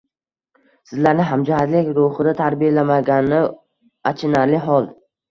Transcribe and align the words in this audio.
Sizlarni 0.91 1.25
hamjihatlik 1.31 1.91
ruxida 1.97 2.33
tarbiyalamagani 2.39 3.41
achinarli 4.13 4.63
hol 4.69 4.89